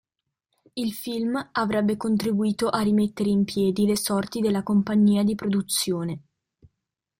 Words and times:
Il 0.73 0.93
film 0.95 1.49
avrebbe 1.51 1.95
contribuito 1.95 2.69
a 2.69 2.79
rimettere 2.81 3.29
in 3.29 3.43
piedi 3.43 3.85
le 3.85 3.95
sorti 3.95 4.39
della 4.39 4.63
compagnia 4.63 5.21
di 5.21 5.35
produzione. 5.35 6.21